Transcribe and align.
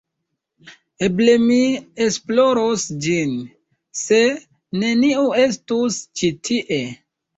Eble 1.07 1.33
mi 1.41 1.57
esploros 2.05 2.87
ĝin, 3.07 3.35
se 4.03 4.23
neniu 4.85 5.27
estus 5.45 6.01
ĉi 6.23 6.33
tie. 6.51 6.81